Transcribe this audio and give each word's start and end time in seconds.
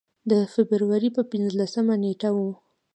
د 0.31 0.33
فبروري 0.53 1.09
پر 1.15 1.23
پنځلسمه 1.31 1.93
نېټه 2.03 2.29
و. 2.35 2.37